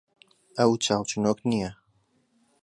ئەو 0.57 0.71
چاوچنۆک 0.85 1.39
نییە. 1.49 1.71